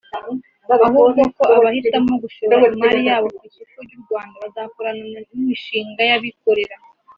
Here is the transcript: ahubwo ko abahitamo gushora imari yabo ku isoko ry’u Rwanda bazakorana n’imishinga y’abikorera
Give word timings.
ahubwo 0.87 1.21
ko 1.35 1.43
abahitamo 1.57 2.11
gushora 2.23 2.55
imari 2.75 2.99
yabo 3.07 3.27
ku 3.37 3.41
isoko 3.49 3.75
ry’u 3.85 3.99
Rwanda 4.03 4.35
bazakorana 4.43 5.19
n’imishinga 5.31 6.01
y’abikorera 6.09 6.75